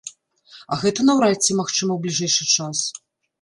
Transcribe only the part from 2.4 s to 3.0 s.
час.